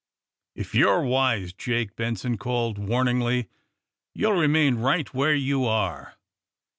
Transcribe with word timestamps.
'^ 0.01 0.03
If 0.55 0.73
you're 0.73 1.03
wise, 1.03 1.53
Jake," 1.53 1.95
Benson 1.95 2.39
called, 2.39 2.79
warn 2.79 3.05
i^^ty? 3.05 3.49
''you 4.15 4.23
'11 4.25 4.39
remain 4.41 4.75
right 4.79 5.13
where 5.13 5.35
you 5.35 5.65
are. 5.67 6.15